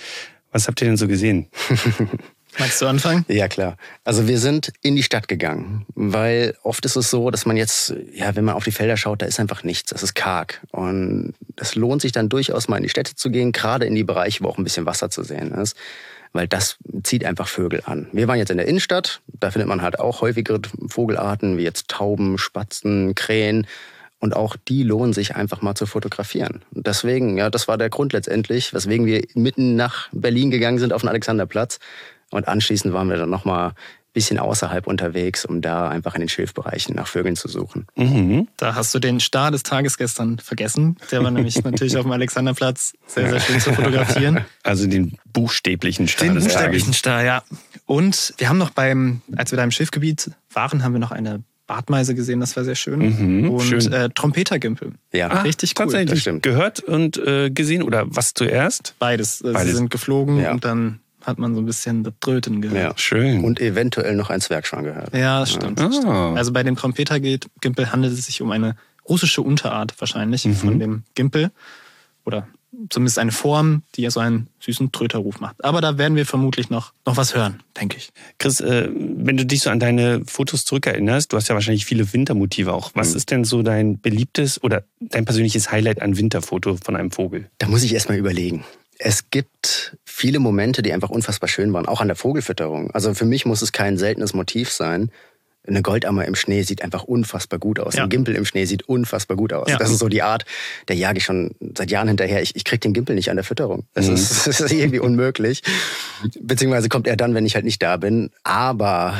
[0.55, 1.49] Was habt ihr denn so gesehen?
[2.59, 3.25] Magst du anfangen?
[3.29, 3.77] Ja, klar.
[4.05, 7.95] Also wir sind in die Stadt gegangen, weil oft ist es so, dass man jetzt,
[8.13, 10.61] ja, wenn man auf die Felder schaut, da ist einfach nichts, das ist karg.
[10.71, 14.05] Und es lohnt sich dann durchaus mal in die Städte zu gehen, gerade in die
[14.05, 15.77] Bereiche, wo auch ein bisschen Wasser zu sehen ist,
[16.33, 18.09] weil das zieht einfach Vögel an.
[18.13, 21.89] Wir waren jetzt in der Innenstadt, da findet man halt auch häufigere Vogelarten, wie jetzt
[21.89, 23.67] Tauben, Spatzen, Krähen.
[24.21, 26.63] Und auch die lohnen sich einfach mal zu fotografieren.
[26.75, 30.95] Und deswegen, ja, das war der Grund letztendlich, weswegen wir mitten nach Berlin gegangen sind
[30.95, 31.79] auf den Alexanderplatz.
[32.35, 33.73] Und anschließend waren wir dann nochmal
[34.15, 37.87] bisschen außerhalb unterwegs, um da einfach in den Schilfbereichen nach Vögeln zu suchen.
[37.97, 38.49] Mhm.
[38.57, 40.97] Da hast du den Star des Tages gestern vergessen.
[41.11, 44.45] Der war nämlich natürlich auf dem Alexanderplatz sehr, sehr schön zu fotografieren.
[44.63, 46.99] Also den buchstäblichen Star den des buchstäblichen Tages.
[46.99, 47.43] Star, ja.
[47.87, 51.43] Und wir haben noch beim, als wir da im Schiffgebiet waren, haben wir noch eine
[51.67, 52.99] Bartmeise gesehen, das war sehr schön.
[52.99, 53.93] Mhm, und schön.
[53.93, 54.93] Äh, Trompetergimpel.
[55.13, 55.87] Ja, ah, richtig cool.
[55.87, 56.11] Tatsächlich.
[56.11, 56.43] Das stimmt.
[56.43, 58.95] Gehört und äh, gesehen oder was zuerst?
[58.99, 59.41] Beides.
[59.43, 59.63] Beides.
[59.63, 60.53] Sie sind geflogen ja.
[60.53, 62.83] und dann hat man so ein bisschen das Tröten gehört.
[62.83, 63.45] Ja, schön.
[63.45, 65.15] Und eventuell noch ein Zwergschwan gehört.
[65.15, 65.81] Ja, das stimmt.
[65.81, 65.91] Ja.
[66.07, 66.35] Ah.
[66.35, 68.77] Also bei dem Trompetergimpel handelt es sich um eine
[69.09, 70.55] russische Unterart wahrscheinlich mhm.
[70.55, 71.51] von dem Gimpel.
[72.25, 72.49] Oder
[72.91, 75.65] zumindest eine Form, die ja so einen süßen Tröterruf macht.
[75.65, 78.11] Aber da werden wir vermutlich noch, noch was hören, denke ich.
[78.39, 82.13] Chris, äh, wenn du dich so an deine Fotos zurückerinnerst, du hast ja wahrscheinlich viele
[82.13, 82.91] Wintermotive auch.
[82.95, 83.17] Was mhm.
[83.17, 87.49] ist denn so dein beliebtes oder dein persönliches Highlight an Winterfoto von einem Vogel?
[87.59, 88.65] Da muss ich erstmal überlegen.
[88.99, 92.91] Es gibt viele Momente, die einfach unfassbar schön waren, auch an der Vogelfütterung.
[92.93, 95.11] Also für mich muss es kein seltenes Motiv sein.
[95.67, 97.95] Eine Goldammer im Schnee sieht einfach unfassbar gut aus.
[97.95, 98.05] Ja.
[98.05, 99.71] Ein Gimpel im Schnee sieht unfassbar gut aus.
[99.71, 99.79] Ja.
[99.79, 100.45] Das ist so die Art,
[100.89, 102.43] der jage ich schon seit Jahren hinterher.
[102.43, 103.87] Ich, ich kriege den Gimpel nicht an der Fütterung.
[103.95, 104.15] Das, mhm.
[104.15, 105.63] ist, das ist irgendwie unmöglich.
[106.39, 108.31] Beziehungsweise kommt er dann, wenn ich halt nicht da bin.
[108.43, 109.15] Aber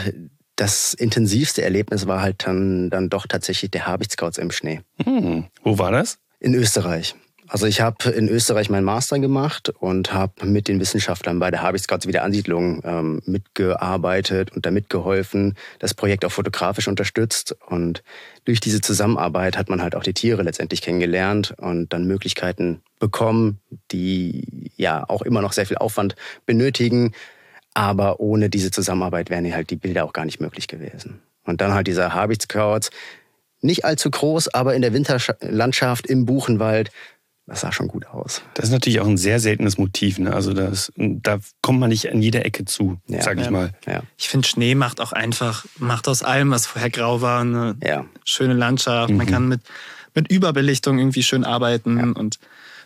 [0.57, 4.83] das intensivste Erlebnis war halt dann, dann doch tatsächlich der Habichtscouts im Schnee.
[5.05, 5.47] Mhm.
[5.63, 6.19] Wo war das?
[6.41, 7.15] In Österreich.
[7.47, 11.61] Also ich habe in Österreich meinen Master gemacht und habe mit den Wissenschaftlern bei der
[11.61, 17.55] Habichtscouts Wiederansiedlung ähm, mitgearbeitet und da mitgeholfen, das Projekt auch fotografisch unterstützt.
[17.67, 18.03] Und
[18.47, 23.61] durch diese Zusammenarbeit hat man halt auch die Tiere letztendlich kennengelernt und dann Möglichkeiten bekommen,
[23.93, 27.13] die ja auch immer noch sehr viel Aufwand benötigen.
[27.75, 31.21] Aber ohne diese Zusammenarbeit wären halt die Bilder auch gar nicht möglich gewesen.
[31.45, 32.91] Und dann halt dieser Habichtscouts,
[33.65, 36.91] nicht allzu groß, aber in der Winterlandschaft im Buchenwald
[37.47, 38.43] das sah schon gut aus.
[38.55, 40.19] Das ist natürlich auch ein sehr seltenes Motiv.
[40.19, 40.33] Ne?
[40.33, 43.23] Also das, da kommt man nicht an jeder Ecke zu, ja.
[43.23, 43.75] sag ich mal.
[43.87, 44.03] Ja.
[44.17, 48.07] Ich finde, Schnee macht auch einfach, macht aus allem, was vorher grau war, eine ja.
[48.25, 49.11] schöne Landschaft.
[49.11, 49.17] Mhm.
[49.19, 49.61] Man kann mit,
[50.15, 52.39] mit Überbelichtung irgendwie schön arbeiten und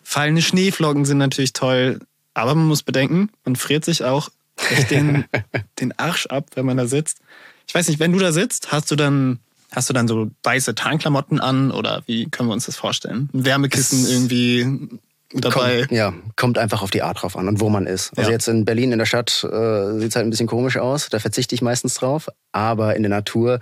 [0.02, 2.00] fallende Schneeflocken sind natürlich toll.
[2.34, 4.28] Aber man muss bedenken, man friert sich auch
[4.70, 5.24] echt den,
[5.80, 7.20] den Arsch ab, wenn man da sitzt.
[7.68, 9.38] Ich weiß nicht, wenn du da sitzt, hast du dann
[9.72, 13.28] Hast du dann so weiße Tarnklamotten an oder wie können wir uns das vorstellen?
[13.34, 14.88] Ein Wärmekissen es irgendwie
[15.32, 15.80] dabei?
[15.80, 18.16] Kommt, ja, kommt einfach auf die Art drauf an und wo man ist.
[18.16, 18.34] Also ja.
[18.34, 21.18] jetzt in Berlin in der Stadt äh, sieht es halt ein bisschen komisch aus, da
[21.18, 23.60] verzichte ich meistens drauf, aber in der Natur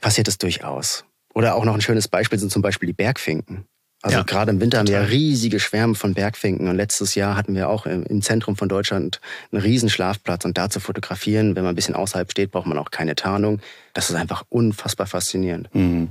[0.00, 1.04] passiert es durchaus.
[1.34, 3.64] Oder auch noch ein schönes Beispiel sind zum Beispiel die Bergfinken.
[4.02, 5.02] Also ja, gerade im Winter total.
[5.02, 8.68] haben wir riesige Schwärme von Bergfinken und letztes Jahr hatten wir auch im Zentrum von
[8.68, 9.20] Deutschland
[9.52, 12.78] einen riesen Schlafplatz und da zu fotografieren, wenn man ein bisschen außerhalb steht, braucht man
[12.78, 13.60] auch keine Tarnung.
[13.94, 15.72] Das ist einfach unfassbar faszinierend.
[15.72, 16.08] Mhm.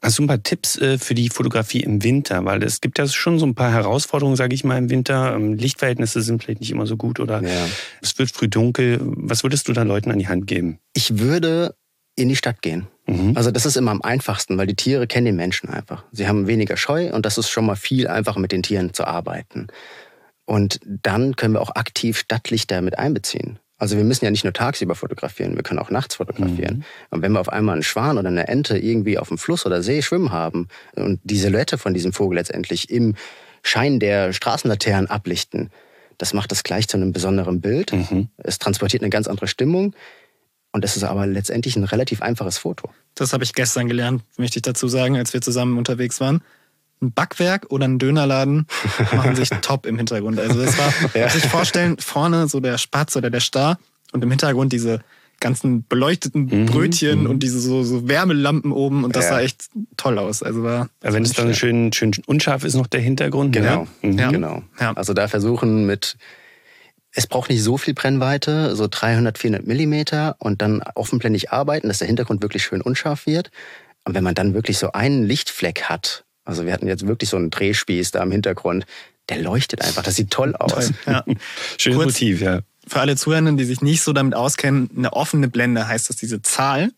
[0.00, 2.44] Hast du ein paar Tipps äh, für die Fotografie im Winter?
[2.44, 5.34] Weil es gibt ja schon so ein paar Herausforderungen, sage ich mal, im Winter.
[5.34, 7.66] Ähm, Lichtverhältnisse sind vielleicht nicht immer so gut oder ja.
[8.00, 9.00] es wird früh dunkel.
[9.00, 10.78] Was würdest du da Leuten an die Hand geben?
[10.94, 11.74] Ich würde
[12.14, 12.86] in die Stadt gehen.
[13.08, 13.32] Mhm.
[13.36, 16.04] Also das ist immer am einfachsten, weil die Tiere kennen den Menschen einfach.
[16.12, 19.06] Sie haben weniger Scheu und das ist schon mal viel einfacher mit den Tieren zu
[19.06, 19.68] arbeiten.
[20.44, 23.58] Und dann können wir auch aktiv Stadtlichter mit einbeziehen.
[23.78, 26.78] Also wir müssen ja nicht nur tagsüber fotografieren, wir können auch nachts fotografieren.
[26.78, 26.84] Mhm.
[27.10, 29.82] Und wenn wir auf einmal einen Schwan oder eine Ente irgendwie auf dem Fluss oder
[29.82, 33.14] See schwimmen haben und die Silhouette von diesem Vogel letztendlich im
[33.62, 35.70] Schein der Straßenlaternen ablichten,
[36.18, 37.92] das macht das gleich zu einem besonderen Bild.
[37.92, 38.28] Mhm.
[38.38, 39.94] Es transportiert eine ganz andere Stimmung.
[40.72, 42.90] Und es ist aber letztendlich ein relativ einfaches Foto.
[43.14, 46.42] Das habe ich gestern gelernt, möchte ich dazu sagen, als wir zusammen unterwegs waren.
[47.00, 48.66] Ein Backwerk oder ein Dönerladen
[49.12, 50.38] machen sich top im Hintergrund.
[50.38, 51.28] Also das war, ja.
[51.28, 53.78] sich vorstellen, vorne so der Spatz oder der Star
[54.12, 55.00] und im Hintergrund diese
[55.40, 57.30] ganzen beleuchteten mhm, Brötchen mhm.
[57.30, 59.30] und diese so, so, Wärmelampen oben und das ja.
[59.30, 60.42] sah echt toll aus.
[60.42, 63.54] Also war ja, wenn es dann schön, schön unscharf ist, noch der Hintergrund.
[63.54, 63.60] Ne?
[63.60, 64.12] Genau, ne?
[64.12, 64.18] mhm.
[64.18, 64.30] ja.
[64.30, 64.62] genau.
[64.96, 66.16] Also da versuchen mit
[67.12, 71.98] es braucht nicht so viel Brennweite, so 300, 400 Millimeter und dann offenblendig arbeiten, dass
[71.98, 73.50] der Hintergrund wirklich schön unscharf wird.
[74.04, 77.36] Und wenn man dann wirklich so einen Lichtfleck hat, also wir hatten jetzt wirklich so
[77.36, 78.86] einen Drehspieß da im Hintergrund,
[79.28, 80.72] der leuchtet einfach, das sieht toll aus.
[80.72, 81.24] Toll, ja.
[81.78, 82.60] Schönes Motiv, ja.
[82.86, 86.40] Für alle Zuhörenden, die sich nicht so damit auskennen, eine offene Blende heißt, dass diese
[86.40, 86.90] Zahl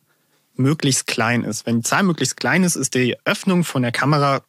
[0.55, 1.67] möglichst klein ist.
[1.67, 4.43] Wenn die Zahl möglichst klein ist, ist die Öffnung von der Kamera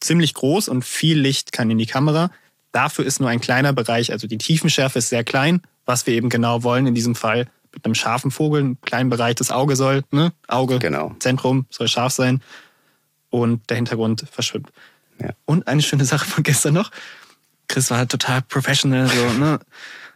[0.00, 2.30] ziemlich groß und viel Licht kann in die Kamera.
[2.72, 6.28] Dafür ist nur ein kleiner Bereich, also die Tiefenschärfe ist sehr klein, was wir eben
[6.28, 10.02] genau wollen in diesem Fall mit einem scharfen Vogel, einen kleinen Bereich, das Auge soll,
[10.10, 10.32] ne?
[10.48, 11.14] Auge, genau.
[11.20, 12.42] Zentrum soll scharf sein
[13.30, 14.70] und der Hintergrund verschwimmt.
[15.20, 15.30] Ja.
[15.44, 16.90] Und eine schöne Sache von gestern noch,
[17.68, 19.60] Chris war halt total professional, so, ne?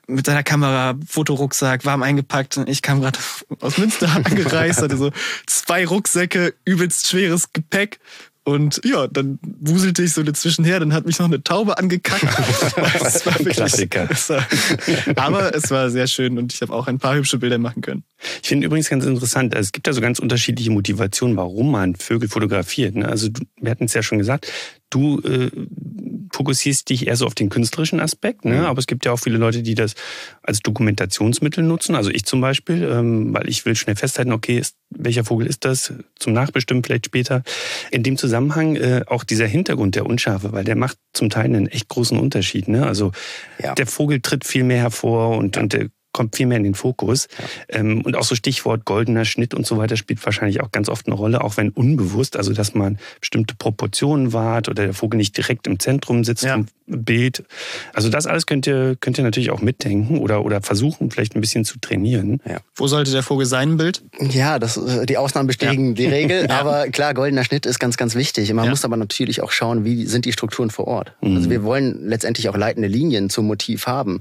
[0.07, 2.59] mit seiner Kamera, Fotorucksack, warm eingepackt.
[2.67, 3.19] Ich kam gerade
[3.61, 5.11] aus Münster angereist, hatte so
[5.47, 8.01] zwei Rucksäcke, übelst schweres Gepäck
[8.44, 12.24] und ja, dann wuselte ich so dazwischen her, dann hat mich noch eine Taube angekackt.
[13.04, 14.09] Das war wirklich, Klassiker.
[14.11, 14.46] Es war,
[15.16, 18.04] aber es war sehr schön und ich habe auch ein paar hübsche Bilder machen können.
[18.42, 21.94] Ich finde übrigens ganz interessant, also es gibt ja so ganz unterschiedliche Motivationen, warum man
[21.94, 22.96] Vögel fotografiert.
[22.96, 23.09] Ne?
[23.09, 23.28] Also
[23.61, 24.50] wir hatten es ja schon gesagt,
[24.90, 25.50] du äh,
[26.35, 28.57] fokussierst dich eher so auf den künstlerischen Aspekt, ne?
[28.57, 28.64] Mhm.
[28.64, 29.94] aber es gibt ja auch viele Leute, die das
[30.42, 31.94] als Dokumentationsmittel nutzen.
[31.94, 35.64] Also ich zum Beispiel, ähm, weil ich will schnell festhalten, okay, ist, welcher Vogel ist
[35.64, 35.92] das?
[36.18, 37.42] Zum Nachbestimmen vielleicht später.
[37.90, 41.68] In dem Zusammenhang äh, auch dieser Hintergrund der Unschärfe, weil der macht zum Teil einen
[41.68, 42.68] echt großen Unterschied.
[42.68, 42.87] Ne?
[42.87, 43.12] Also
[43.62, 43.75] ja.
[43.75, 45.62] der Vogel tritt viel mehr hervor und, ja.
[45.62, 47.29] und der kommt viel mehr in den Fokus.
[47.70, 47.81] Ja.
[47.81, 51.07] Ähm, und auch so Stichwort goldener Schnitt und so weiter spielt wahrscheinlich auch ganz oft
[51.07, 55.37] eine Rolle, auch wenn unbewusst, also dass man bestimmte Proportionen wahrt oder der Vogel nicht
[55.37, 56.55] direkt im Zentrum sitzt ja.
[56.55, 57.44] im Bild.
[57.92, 61.40] Also das alles könnt ihr, könnt ihr natürlich auch mitdenken oder, oder versuchen, vielleicht ein
[61.40, 62.40] bisschen zu trainieren.
[62.46, 62.59] Ja.
[62.77, 64.03] Wo sollte der Vogel sein im Bild?
[64.20, 65.94] Ja, das, die Ausnahmen bestätigen ja.
[65.94, 68.53] die Regel, aber klar, goldener Schnitt ist ganz, ganz wichtig.
[68.53, 71.12] Man muss aber natürlich auch schauen, wie sind die Strukturen vor Ort.
[71.20, 71.37] Mhm.
[71.37, 74.20] Also wir wollen letztendlich auch leitende Linien zum Motiv haben.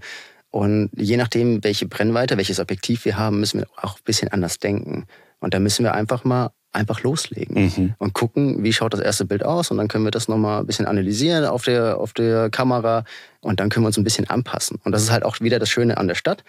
[0.54, 4.60] Und je nachdem, welche Brennweite, welches Objektiv wir haben, müssen wir auch ein bisschen anders
[4.60, 5.08] denken.
[5.40, 7.96] Und da müssen wir einfach mal einfach loslegen mhm.
[7.98, 10.68] und gucken, wie schaut das erste Bild aus und dann können wir das nochmal ein
[10.68, 13.04] bisschen analysieren auf der, auf der Kamera
[13.42, 14.80] und dann können wir uns ein bisschen anpassen.
[14.84, 16.44] Und das ist halt auch wieder das Schöne an der Stadt.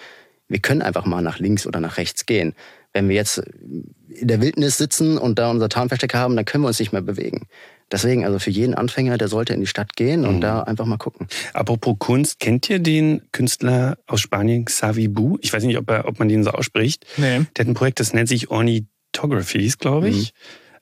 [0.49, 2.55] Wir können einfach mal nach links oder nach rechts gehen.
[2.93, 6.69] Wenn wir jetzt in der Wildnis sitzen und da unser Tarnversteck haben, dann können wir
[6.69, 7.47] uns nicht mehr bewegen.
[7.95, 10.41] Deswegen, also für jeden Anfänger, der sollte in die Stadt gehen und mhm.
[10.41, 11.29] da einfach mal gucken.
[11.53, 15.39] Apropos Kunst, kennt ihr den Künstler aus Spanien, Xavi Bu?
[15.43, 17.07] Ich weiß nicht, ob, er, ob man den so ausspricht.
[17.19, 17.47] Nee.
[17.57, 20.33] Der hat ein Projekt, das nennt sich Ornithographies, glaube ich.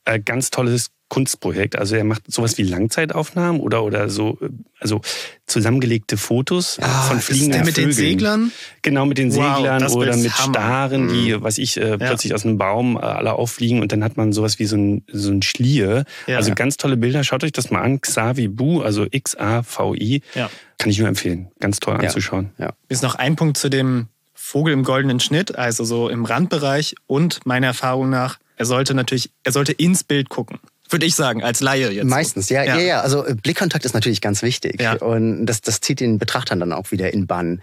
[0.06, 0.14] Mhm.
[0.14, 1.76] Äh, ganz tolles Kunstprojekt.
[1.76, 4.38] Also er macht sowas wie Langzeitaufnahmen oder, oder so,
[4.80, 5.02] also
[5.44, 7.88] zusammengelegte Fotos ah, von fliegenden ist der mit Vögeln.
[7.90, 8.52] den Seglern?
[8.80, 10.54] Genau, mit den wow, Seglern oder mit Hammer.
[10.54, 11.42] Staren, die, mhm.
[11.42, 12.36] was ich, äh, plötzlich ja.
[12.36, 15.30] aus einem Baum äh, alle auffliegen und dann hat man sowas wie so ein, so
[15.30, 16.06] ein Schlier.
[16.26, 16.38] Ja.
[16.38, 17.24] Also ganz tolle Bilder.
[17.24, 18.00] Schaut euch das mal an.
[18.00, 20.22] Xavi Bu, also X-A-V-I.
[20.34, 20.48] Ja.
[20.78, 21.50] Kann ich nur empfehlen.
[21.60, 22.52] Ganz toll anzuschauen.
[22.56, 22.72] Ja.
[22.88, 27.44] Ist noch ein Punkt zu dem Vogel im goldenen Schnitt, also so im Randbereich und
[27.44, 30.58] meiner Erfahrung nach, er sollte natürlich, er sollte ins Bild gucken.
[30.92, 32.06] Würde ich sagen, als Laie jetzt.
[32.06, 33.00] Meistens, ja, ja, ja, ja.
[33.00, 34.80] Also äh, Blickkontakt ist natürlich ganz wichtig.
[34.80, 34.94] Ja.
[34.94, 37.62] Und das, das zieht den Betrachtern dann auch wieder in Bann.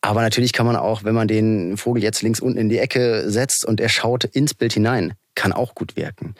[0.00, 3.30] Aber natürlich kann man auch, wenn man den Vogel jetzt links unten in die Ecke
[3.30, 6.34] setzt und er schaut ins Bild hinein, kann auch gut wirken.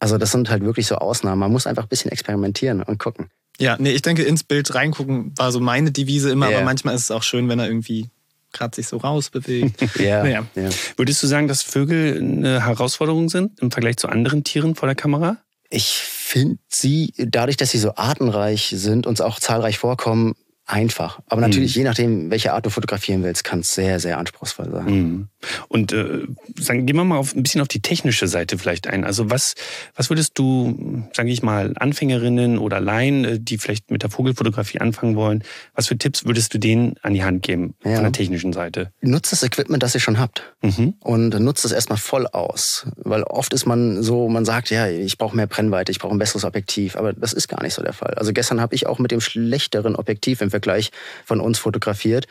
[0.00, 1.38] Also das sind halt wirklich so Ausnahmen.
[1.38, 3.30] Man muss einfach ein bisschen experimentieren und gucken.
[3.58, 6.56] Ja, nee, ich denke, ins Bild reingucken war so meine Devise immer, yeah.
[6.56, 8.10] aber manchmal ist es auch schön, wenn er irgendwie
[8.52, 9.80] gerade sich so rausbewegt.
[9.98, 10.46] ja, naja.
[10.54, 10.68] ja.
[10.96, 14.96] Würdest du sagen, dass Vögel eine Herausforderung sind im Vergleich zu anderen Tieren vor der
[14.96, 15.38] Kamera?
[15.76, 20.34] Ich finde sie, dadurch, dass sie so artenreich sind und auch zahlreich vorkommen,
[20.66, 21.20] einfach.
[21.28, 21.80] Aber natürlich, mhm.
[21.80, 24.86] je nachdem, welche Art du fotografieren willst, kann es sehr, sehr anspruchsvoll sein.
[24.86, 25.28] Mhm.
[25.68, 26.26] Und äh,
[26.58, 29.04] sagen, gehen wir mal auf, ein bisschen auf die technische Seite vielleicht ein.
[29.04, 29.54] Also was,
[29.94, 34.80] was würdest du, sage ich mal, Anfängerinnen oder Laien, äh, die vielleicht mit der Vogelfotografie
[34.80, 37.94] anfangen wollen, was für Tipps würdest du denen an die Hand geben ja.
[37.94, 38.90] von der technischen Seite?
[39.00, 40.42] Nutzt das Equipment, das ihr schon habt.
[40.62, 40.94] Mhm.
[41.00, 42.88] Und nutzt es erstmal voll aus.
[42.96, 46.18] Weil oft ist man so, man sagt, ja, ich brauche mehr Brennweite, ich brauche ein
[46.18, 46.96] besseres Objektiv.
[46.96, 48.14] Aber das ist gar nicht so der Fall.
[48.14, 50.90] Also gestern habe ich auch mit dem schlechteren Objektiv im Vergleich
[51.24, 52.26] von uns fotografiert.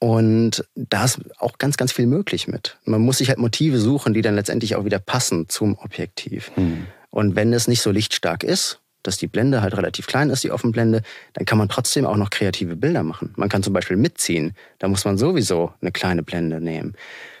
[0.00, 2.78] Und da ist auch ganz, ganz viel möglich mit.
[2.84, 6.52] Man muss sich halt Motive suchen, die dann letztendlich auch wieder passen zum Objektiv.
[6.56, 6.86] Mhm.
[7.10, 10.50] Und wenn es nicht so lichtstark ist, dass die Blende halt relativ klein ist, die
[10.50, 11.02] Offenblende,
[11.32, 13.32] dann kann man trotzdem auch noch kreative Bilder machen.
[13.36, 14.54] Man kann zum Beispiel mitziehen.
[14.78, 16.94] Da muss man sowieso eine kleine Blende nehmen.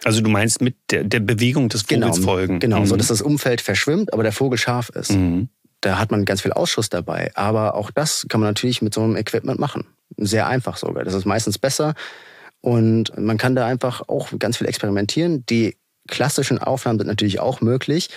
[0.04, 2.60] Also du meinst mit der, der Bewegung des Vogels genau, folgen?
[2.60, 2.86] Genau, mhm.
[2.86, 5.12] so dass das Umfeld verschwimmt, aber der Vogel scharf ist.
[5.12, 5.48] Mhm.
[5.80, 7.30] Da hat man ganz viel Ausschuss dabei.
[7.34, 9.86] Aber auch das kann man natürlich mit so einem Equipment machen.
[10.16, 11.04] Sehr einfach sogar.
[11.04, 11.94] Das ist meistens besser.
[12.60, 15.44] Und man kann da einfach auch ganz viel experimentieren.
[15.46, 15.76] Die
[16.08, 18.08] klassischen Aufnahmen sind natürlich auch möglich.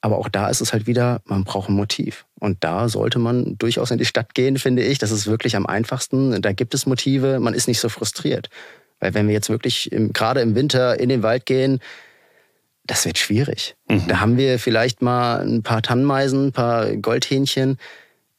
[0.00, 2.26] Aber auch da ist es halt wieder, man braucht ein Motiv.
[2.38, 4.98] Und da sollte man durchaus in die Stadt gehen, finde ich.
[4.98, 6.42] Das ist wirklich am einfachsten.
[6.42, 8.50] Da gibt es Motive, man ist nicht so frustriert.
[9.00, 11.80] Weil wenn wir jetzt wirklich im, gerade im Winter in den Wald gehen,
[12.84, 13.76] das wird schwierig.
[13.88, 14.08] Mhm.
[14.08, 17.78] Da haben wir vielleicht mal ein paar Tannenmeisen, ein paar Goldhähnchen,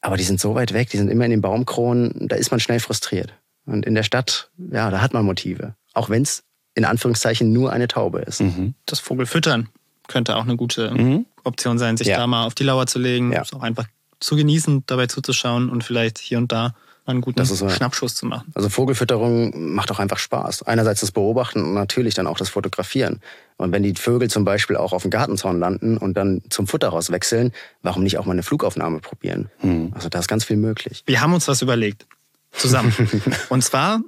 [0.01, 2.59] aber die sind so weit weg, die sind immer in den Baumkronen, da ist man
[2.59, 3.33] schnell frustriert.
[3.65, 5.75] Und in der Stadt, ja, da hat man Motive.
[5.93, 6.43] Auch wenn es
[6.75, 8.41] in Anführungszeichen nur eine Taube ist.
[8.41, 8.75] Mhm.
[8.85, 9.69] Das Vogelfüttern
[10.07, 11.25] könnte auch eine gute mhm.
[11.43, 12.17] Option sein, sich ja.
[12.17, 13.41] da mal auf die Lauer zu legen, ja.
[13.53, 13.87] auch einfach
[14.19, 17.69] zu genießen, dabei zuzuschauen und vielleicht hier und da einen guten so.
[17.69, 18.51] Schnappschuss zu machen.
[18.55, 20.63] Also Vogelfütterung macht auch einfach Spaß.
[20.63, 23.21] Einerseits das Beobachten und natürlich dann auch das Fotografieren.
[23.57, 27.11] Und wenn die Vögel zum Beispiel auch auf dem Gartenzaun landen und dann zum Futterhaus
[27.11, 27.51] wechseln,
[27.83, 29.49] warum nicht auch mal eine Flugaufnahme probieren?
[29.59, 29.91] Hm.
[29.93, 31.03] Also da ist ganz viel möglich.
[31.05, 32.07] Wir haben uns was überlegt.
[32.51, 32.93] Zusammen.
[33.49, 34.01] und zwar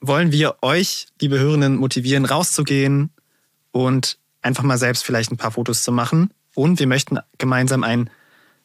[0.00, 3.10] wollen wir euch, liebe Hörenden, motivieren, rauszugehen
[3.72, 6.30] und einfach mal selbst vielleicht ein paar Fotos zu machen.
[6.54, 8.10] Und wir möchten gemeinsam ein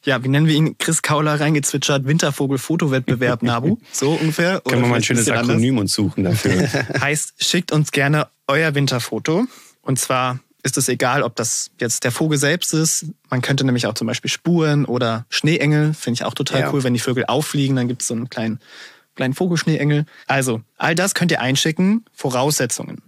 [0.05, 0.77] ja, wie nennen wir ihn?
[0.77, 3.77] Chris Kauler reingezwitschert, Wintervogel-Fotowettbewerb Nabu.
[3.91, 4.61] So ungefähr.
[4.61, 6.67] Können wir mal ein schönes Akronym uns suchen dafür.
[7.01, 9.45] heißt, schickt uns gerne euer Winterfoto.
[9.81, 13.05] Und zwar ist es egal, ob das jetzt der Vogel selbst ist.
[13.29, 15.93] Man könnte nämlich auch zum Beispiel Spuren oder Schneeengel.
[15.93, 16.73] Finde ich auch total Ja.
[16.73, 18.59] cool, wenn die Vögel auffliegen, dann gibt es so einen kleinen,
[19.15, 20.05] kleinen Vogelschneeengel.
[20.27, 22.05] Also, all das könnt ihr einschicken.
[22.13, 23.01] Voraussetzungen.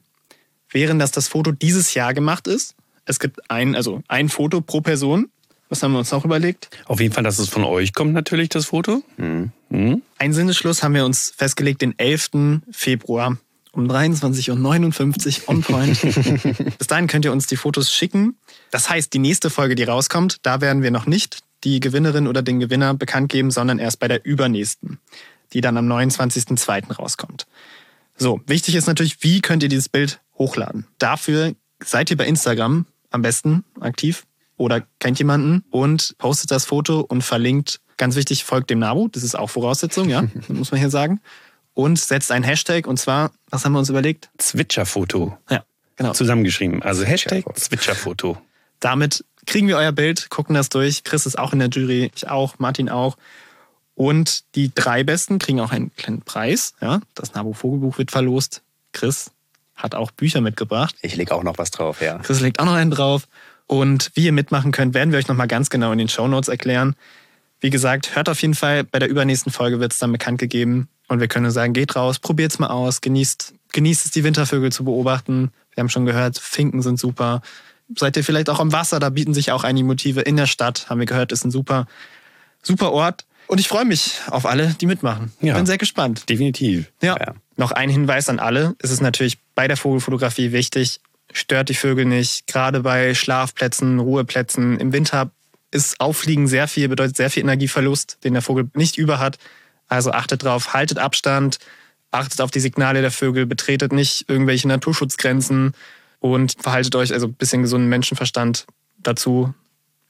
[0.70, 2.76] Wären, dass das Foto dieses Jahr gemacht ist.
[3.06, 5.30] Es gibt ein, also ein Foto pro Person.
[5.72, 6.70] Was haben wir uns noch überlegt?
[6.86, 9.04] Auf jeden Fall, dass es von euch kommt, natürlich, das Foto.
[9.16, 10.02] Mhm.
[10.18, 12.62] Ein Sinnesschluss haben wir uns festgelegt, den 11.
[12.72, 13.38] Februar
[13.72, 16.02] um 23.59 Uhr on point.
[16.78, 18.36] Bis dahin könnt ihr uns die Fotos schicken.
[18.70, 22.42] Das heißt, die nächste Folge, die rauskommt, da werden wir noch nicht die Gewinnerin oder
[22.42, 25.00] den Gewinner bekannt geben, sondern erst bei der übernächsten,
[25.54, 26.92] die dann am 29.02.
[26.96, 27.48] rauskommt.
[28.18, 30.86] So, wichtig ist natürlich, wie könnt ihr dieses Bild hochladen?
[30.98, 34.26] Dafür seid ihr bei Instagram am besten aktiv
[34.62, 39.24] oder kennt jemanden und postet das Foto und verlinkt, ganz wichtig, folgt dem Nabu, das
[39.24, 41.19] ist auch Voraussetzung, ja, muss man hier sagen.
[41.74, 44.30] Und setzt ein Hashtag und zwar, was haben wir uns überlegt?
[44.38, 45.38] Zwitscherfoto.
[45.50, 45.63] Ja,
[45.95, 46.13] genau.
[46.13, 46.84] Zusammengeschrieben.
[46.84, 48.38] Also Hashtag Zwitscherfoto.
[48.80, 51.04] Damit kriegen wir euer Bild, gucken das durch.
[51.04, 53.17] Chris ist auch in der Jury, ich auch, Martin auch.
[53.95, 56.74] Und die drei Besten kriegen auch einen kleinen Preis.
[56.82, 58.62] Ja, das Nabu Vogelbuch wird verlost.
[58.91, 59.32] Chris
[59.76, 60.95] hat auch Bücher mitgebracht.
[61.02, 62.19] Ich lege auch noch was drauf, ja.
[62.19, 63.28] Chris legt auch noch einen drauf.
[63.67, 66.95] Und wie ihr mitmachen könnt, werden wir euch nochmal ganz genau in den Shownotes erklären.
[67.62, 70.89] Wie gesagt, hört auf jeden Fall, bei der übernächsten Folge wird es dann bekannt gegeben.
[71.08, 74.71] Und wir können nur sagen, geht raus, probiert's mal aus, genießt, genießt es, die Wintervögel
[74.71, 75.52] zu beobachten.
[75.74, 77.41] Wir haben schon gehört, Finken sind super.
[77.95, 80.21] Seid ihr vielleicht auch am Wasser, da bieten sich auch einige Motive.
[80.21, 81.86] In der Stadt, haben wir gehört, ist ein super,
[82.62, 83.26] super Ort.
[83.47, 85.34] Und ich freue mich auf alle, die mitmachen.
[85.41, 85.56] Ja.
[85.56, 86.30] Bin sehr gespannt.
[86.30, 86.89] Definitiv.
[87.02, 87.17] Ja.
[87.19, 87.34] Ja.
[87.58, 88.76] Noch ein Hinweis an alle.
[88.80, 91.02] Es ist natürlich bei der Vogelfotografie wichtig,
[91.34, 92.48] stört die Vögel nicht.
[92.48, 94.80] Gerade bei Schlafplätzen, Ruheplätzen.
[94.80, 95.32] Im Winter
[95.72, 99.38] ist Auffliegen sehr viel, bedeutet sehr viel Energieverlust, den der Vogel nicht über hat.
[99.88, 101.60] Also achtet drauf, haltet Abstand,
[102.12, 105.74] achtet auf die Signale der Vögel, betretet nicht irgendwelche Naturschutzgrenzen
[106.20, 108.67] und verhaltet euch also ein bisschen gesunden Menschenverstand
[109.00, 109.54] dazu.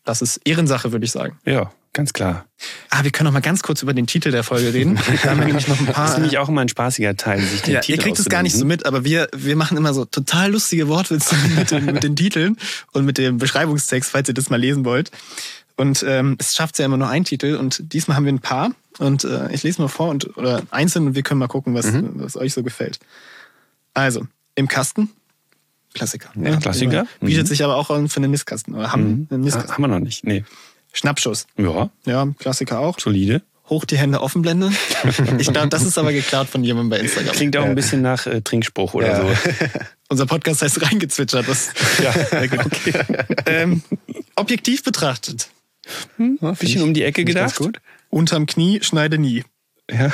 [0.03, 1.39] Das ist Ehrensache, würde ich sagen.
[1.45, 2.45] Ja, ganz klar.
[2.89, 4.99] Ah, wir können noch mal ganz kurz über den Titel der Folge reden.
[5.23, 6.03] Da haben wir nämlich noch ein paar.
[6.05, 8.29] Das ist nämlich auch immer ein spaßiger Teil, sich den Ja, Titel ihr kriegt es
[8.29, 11.85] gar nicht so mit, aber wir, wir machen immer so total lustige Wortwitze mit den,
[11.85, 12.57] mit den Titeln
[12.93, 15.11] und mit dem Beschreibungstext, falls ihr das mal lesen wollt.
[15.77, 18.71] Und ähm, es schafft ja immer nur ein Titel und diesmal haben wir ein paar
[18.99, 21.87] und äh, ich lese mal vor und oder einzeln und wir können mal gucken, was,
[21.91, 22.99] was euch so gefällt.
[23.93, 25.09] Also, im Kasten.
[25.93, 26.29] Klassiker.
[26.35, 26.57] ne?
[26.61, 27.05] Klassiker.
[27.19, 27.47] Bietet Mhm.
[27.47, 28.75] sich aber auch für einen Nistkasten.
[28.75, 29.73] Oder haben einen Ah, Nistkasten.
[29.73, 30.23] haben wir noch nicht.
[30.23, 30.45] Nee.
[30.93, 31.47] Schnappschuss.
[31.57, 32.99] Ja, Ja, Klassiker auch.
[32.99, 33.41] solide.
[33.69, 34.71] Hoch die Hände offenblende.
[35.39, 37.33] Ich glaube, das ist aber geklaut von jemandem bei Instagram.
[37.33, 39.21] Klingt auch ein bisschen nach äh, Trinkspruch oder Ja.
[39.21, 39.49] so.
[40.09, 41.47] Unser Podcast heißt reingezwitschert.
[41.47, 41.69] Das,
[42.03, 42.61] ja, gut.
[43.45, 43.81] ähm,
[44.35, 45.47] objektiv betrachtet.
[46.19, 47.55] Ein bisschen um die Ecke gedacht.
[47.55, 47.79] gut.
[48.09, 49.43] Unterm Knie schneide nie.
[49.89, 50.11] Ja.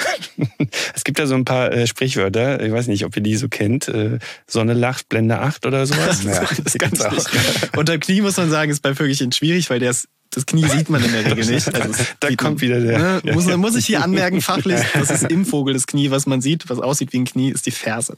[0.95, 3.47] Es gibt ja so ein paar äh, Sprichwörter, ich weiß nicht, ob ihr die so
[3.47, 3.87] kennt.
[3.87, 6.23] Äh, Sonne lacht, Blende 8 oder sowas.
[6.23, 7.75] Ja, das ist ganz wichtig.
[7.75, 11.03] Unterm Knie muss man sagen, ist bei Vögelchen schwierig, weil das, das Knie sieht man
[11.03, 11.73] in der Regel nicht.
[11.73, 15.23] Also Da kommt man, wieder der- Ne, muss, muss ich hier anmerken, fachlich, das ist
[15.31, 18.15] im Vogel das Knie, was man sieht, was aussieht wie ein Knie, ist die Ferse.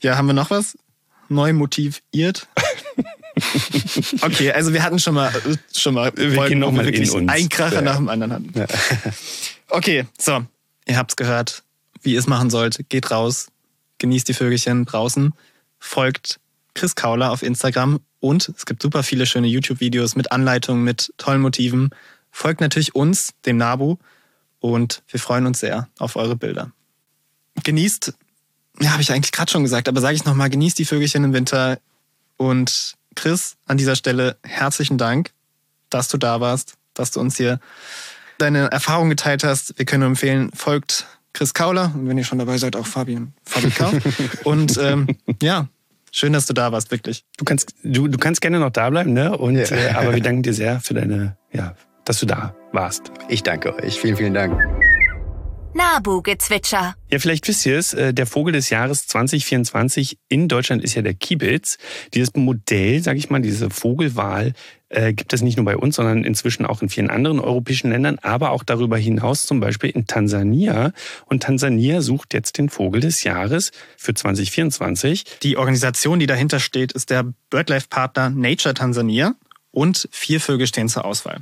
[0.00, 0.76] Ja, haben wir noch was?
[1.28, 2.48] Neu motiviert.
[4.22, 5.30] Okay, also wir hatten schon mal,
[5.72, 7.30] schon mal Wir Folgen, gehen noch mal in wirklich uns.
[7.30, 7.82] einen Kracher Ja.
[7.82, 8.52] nach dem anderen hatten.
[9.68, 10.44] Okay, so,
[10.88, 11.62] ihr habt's gehört,
[12.02, 12.88] wie ihr es machen sollt.
[12.88, 13.46] Geht raus,
[13.98, 15.34] genießt die Vögelchen draußen,
[15.78, 16.40] folgt
[16.74, 21.40] Chris Kauler auf Instagram und es gibt super viele schöne YouTube-Videos mit Anleitungen, mit tollen
[21.40, 21.90] Motiven.
[22.30, 23.96] Folgt natürlich uns, dem Nabu,
[24.60, 26.72] und wir freuen uns sehr auf eure Bilder.
[27.62, 28.12] Genießt,
[28.80, 31.32] ja, habe ich eigentlich gerade schon gesagt, aber sage ich nochmal, genießt die Vögelchen im
[31.32, 31.78] Winter.
[32.36, 35.32] Und Chris, an dieser Stelle herzlichen Dank,
[35.90, 37.60] dass du da warst, dass du uns hier
[38.38, 39.78] deine Erfahrungen geteilt hast.
[39.78, 43.32] Wir können nur empfehlen, folgt Chris Kauler und wenn ihr schon dabei seid, auch Fabian,
[43.44, 43.92] Fabi Kau.
[44.44, 45.08] und ähm,
[45.42, 45.68] ja,
[46.18, 47.24] schön, dass du da warst, wirklich.
[47.36, 49.36] Du kannst, du, du kannst gerne noch da bleiben, ne?
[49.36, 49.76] Und, Ja.
[49.76, 53.10] äh, aber wir danken dir sehr für deine, ja, dass du da warst.
[53.28, 53.98] Ich danke euch.
[54.00, 54.87] Vielen, vielen Dank.
[55.78, 56.96] Nabu-Gezwitscher.
[57.08, 61.02] Ja, vielleicht wisst ihr es, äh, der Vogel des Jahres 2024 in Deutschland ist ja
[61.02, 61.78] der Kiebitz.
[62.14, 64.54] Dieses Modell, sage ich mal, diese Vogelwahl
[64.88, 68.18] äh, gibt es nicht nur bei uns, sondern inzwischen auch in vielen anderen europäischen Ländern,
[68.22, 70.92] aber auch darüber hinaus, zum Beispiel in Tansania.
[71.26, 75.38] Und Tansania sucht jetzt den Vogel des Jahres für 2024.
[75.44, 79.36] Die Organisation, die dahinter steht, ist der BirdLife-Partner Nature Tansania
[79.70, 81.38] und vier Vögel stehen zur Auswahl.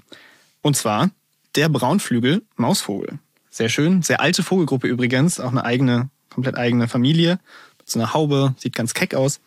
[0.60, 1.10] Und zwar
[1.54, 3.18] der Braunflügel Mausvogel.
[3.56, 7.38] Sehr schön, sehr alte Vogelgruppe übrigens, auch eine eigene, komplett eigene Familie
[7.78, 9.40] mit so einer Haube, sieht ganz keck aus.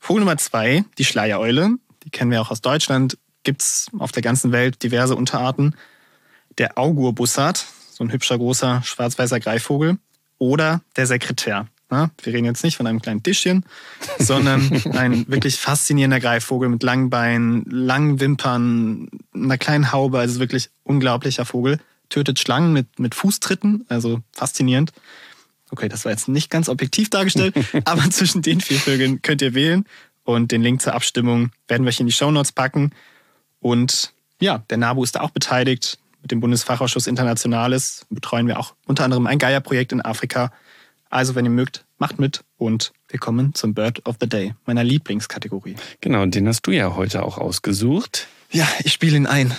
[0.00, 4.50] Vogel Nummer zwei, die Schleiereule, die kennen wir auch aus Deutschland, gibt's auf der ganzen
[4.50, 5.76] Welt diverse Unterarten.
[6.58, 9.96] Der Augurbussard, so ein hübscher großer schwarz-weißer Greifvogel
[10.38, 11.68] oder der Sekretär.
[11.88, 13.64] Na, wir reden jetzt nicht von einem kleinen Tischchen,
[14.18, 20.68] sondern ein wirklich faszinierender Greifvogel mit langen Beinen, langen Wimpern, einer kleinen Haube, also wirklich
[20.82, 21.78] unglaublicher Vogel.
[22.12, 24.92] Tötet Schlangen mit, mit Fußtritten, also faszinierend.
[25.70, 27.54] Okay, das war jetzt nicht ganz objektiv dargestellt,
[27.86, 29.86] aber zwischen den vier Vögeln könnt ihr wählen.
[30.22, 32.92] Und den Link zur Abstimmung werden wir euch in die Shownotes packen.
[33.60, 35.98] Und ja, der NABU ist da auch beteiligt.
[36.20, 40.52] Mit dem Bundesfachausschuss Internationales betreuen wir auch unter anderem ein Geierprojekt in Afrika.
[41.08, 44.84] Also, wenn ihr mögt, macht mit und wir kommen zum Bird of the Day, meiner
[44.84, 45.76] Lieblingskategorie.
[46.02, 48.28] Genau, den hast du ja heute auch ausgesucht.
[48.50, 49.56] Ja, ich spiele ihn ein.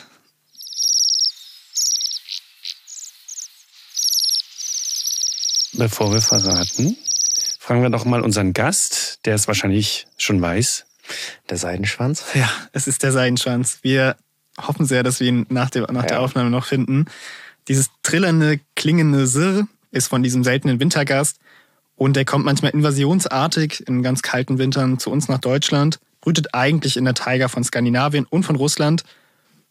[5.75, 6.97] Bevor wir verraten,
[7.59, 10.85] fragen wir doch mal unseren Gast, der es wahrscheinlich schon weiß.
[11.49, 12.23] Der Seidenschwanz?
[12.35, 13.79] Ja, es ist der Seidenschwanz.
[13.81, 14.15] Wir
[14.61, 17.05] hoffen sehr, dass wir ihn nach der, nach der Aufnahme noch finden.
[17.67, 21.39] Dieses trillernde, klingende Sirr ist von diesem seltenen Wintergast
[21.95, 26.97] und der kommt manchmal invasionsartig in ganz kalten Wintern zu uns nach Deutschland, brütet eigentlich
[26.97, 29.03] in der Taiga von Skandinavien und von Russland.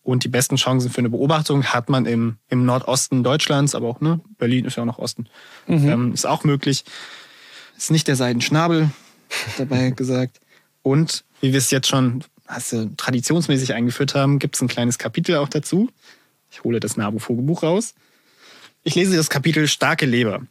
[0.02, 4.00] Und die besten Chancen für eine Beobachtung hat man im, im Nordosten Deutschlands, aber auch
[4.00, 5.28] ne, Berlin ist ja auch noch Osten.
[5.68, 5.88] Mhm.
[5.88, 6.84] Ähm, ist auch möglich.
[7.76, 8.90] Ist nicht der Seidenschnabel,
[9.58, 10.40] dabei gesagt.
[10.82, 15.36] Und wie wir es jetzt schon also, traditionsmäßig eingeführt haben, gibt es ein kleines Kapitel
[15.36, 15.88] auch dazu.
[16.50, 17.94] Ich hole das Nabu-Vogelbuch raus.
[18.82, 20.42] Ich lese das Kapitel Starke Leber.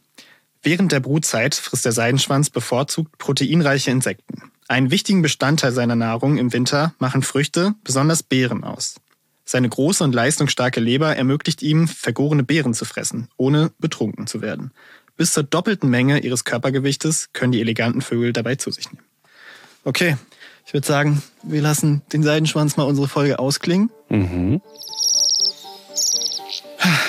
[0.62, 4.50] Während der Brutzeit frisst der Seidenschwanz bevorzugt proteinreiche Insekten.
[4.68, 8.94] Einen wichtigen Bestandteil seiner Nahrung im Winter machen Früchte, besonders Beeren, aus.
[9.44, 14.72] Seine große und leistungsstarke Leber ermöglicht ihm, vergorene Beeren zu fressen, ohne betrunken zu werden.
[15.16, 19.04] Bis zur doppelten Menge ihres Körpergewichtes können die eleganten Vögel dabei zu sich nehmen.
[19.84, 20.16] Okay,
[20.64, 23.90] ich würde sagen, wir lassen den Seidenschwanz mal unsere Folge ausklingen.
[24.08, 24.60] Mhm.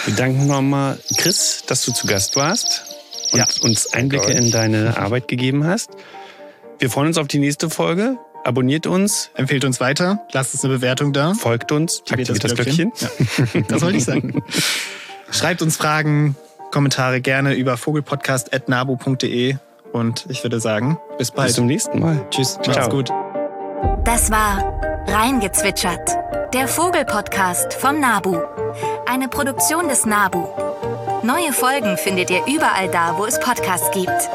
[0.05, 2.83] Wir danken nochmal Chris, dass du zu Gast warst
[3.31, 3.45] und ja.
[3.61, 5.91] uns Einblicke in deine Arbeit gegeben hast.
[6.79, 8.17] Wir freuen uns auf die nächste Folge.
[8.43, 9.29] Abonniert uns.
[9.35, 10.25] Empfehlt uns weiter.
[10.31, 11.33] Lasst uns eine Bewertung da.
[11.33, 12.01] Folgt uns.
[12.09, 12.91] Aktiviert das Glöckchen.
[12.99, 13.61] Ja.
[13.67, 14.43] Das wollte ich sagen.
[15.31, 16.35] Schreibt uns Fragen,
[16.71, 19.55] Kommentare gerne über vogelpodcast.nabu.de
[19.93, 21.47] und ich würde sagen, bis bald.
[21.47, 22.25] Bis zum nächsten Mal.
[22.29, 22.59] Tschüss.
[22.63, 22.75] Ciao.
[22.75, 23.09] Macht's gut.
[24.03, 26.17] Das war Reingezwitschert,
[26.53, 28.37] der Vogelpodcast vom Nabu.
[29.05, 30.45] Eine Produktion des Nabu.
[31.23, 34.29] Neue Folgen findet ihr überall da, wo es Podcasts gibt.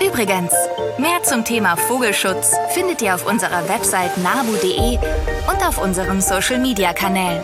[0.00, 0.52] Übrigens,
[0.96, 7.42] mehr zum Thema Vogelschutz findet ihr auf unserer Website nabu.de und auf unseren Social-Media-Kanälen.